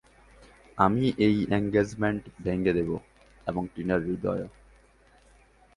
আমি 0.77 1.05
এই 1.17 1.35
এনগেজমেন্ট 1.49 2.23
ভেঙে 2.43 2.73
দেব, 2.73 2.89
এবং 3.47 3.63
টিনার 3.75 4.01
হৃদয়ও। 4.07 4.47